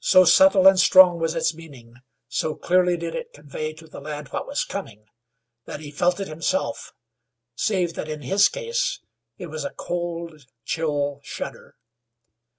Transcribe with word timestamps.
So 0.00 0.24
subtle 0.24 0.66
and 0.66 0.80
strong 0.80 1.18
was 1.18 1.34
its 1.34 1.52
meaning, 1.54 1.96
so 2.26 2.54
clearly 2.54 2.96
did 2.96 3.14
it 3.14 3.34
convey 3.34 3.74
to 3.74 3.86
the 3.86 4.00
lad 4.00 4.32
what 4.32 4.46
was 4.46 4.64
coming, 4.64 5.04
that 5.66 5.80
he 5.80 5.90
felt 5.90 6.18
it 6.20 6.26
himself; 6.26 6.94
save 7.54 7.92
that 7.92 8.08
in 8.08 8.22
his 8.22 8.48
case 8.48 9.00
it 9.36 9.48
was 9.48 9.64
a 9.66 9.74
cold, 9.76 10.46
chill 10.64 11.20
shudder. 11.22 11.76